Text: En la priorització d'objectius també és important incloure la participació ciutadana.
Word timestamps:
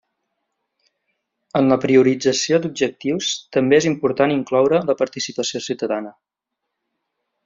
En 1.59 1.67
la 1.73 1.77
priorització 1.83 2.59
d'objectius 2.63 3.29
també 3.57 3.79
és 3.81 3.87
important 3.93 4.35
incloure 4.39 4.81
la 4.91 4.97
participació 5.03 5.63
ciutadana. 5.71 6.15